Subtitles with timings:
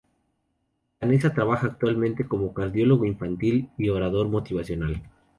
[0.99, 5.03] Canessa trabaja actualmente como cardiólogo infantil y orador motivacional.